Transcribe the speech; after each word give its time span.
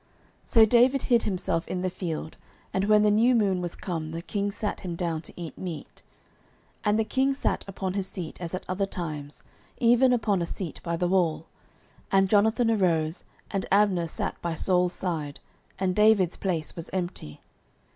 09:020:024 0.47 0.49
So 0.49 0.65
David 0.65 1.01
hid 1.03 1.23
himself 1.23 1.67
in 1.67 1.81
the 1.83 1.89
field: 1.91 2.37
and 2.73 2.85
when 2.85 3.03
the 3.03 3.11
new 3.11 3.35
moon 3.35 3.61
was 3.61 3.75
come, 3.75 4.09
the 4.09 4.23
king 4.23 4.49
sat 4.49 4.79
him 4.79 4.95
down 4.95 5.21
to 5.21 5.33
eat 5.39 5.55
meat. 5.59 6.01
09:020:025 6.79 6.79
And 6.85 6.97
the 6.97 7.03
king 7.03 7.33
sat 7.35 7.65
upon 7.67 7.93
his 7.93 8.07
seat, 8.07 8.41
as 8.41 8.55
at 8.55 8.65
other 8.67 8.87
times, 8.87 9.43
even 9.77 10.11
upon 10.11 10.41
a 10.41 10.47
seat 10.47 10.81
by 10.81 10.95
the 10.97 11.07
wall: 11.07 11.45
and 12.11 12.27
Jonathan 12.31 12.71
arose, 12.71 13.25
and 13.51 13.67
Abner 13.71 14.07
sat 14.07 14.41
by 14.41 14.55
Saul's 14.55 14.93
side, 14.93 15.39
and 15.77 15.95
David's 15.95 16.35
place 16.37 16.75
was 16.75 16.89
empty. 16.91 17.41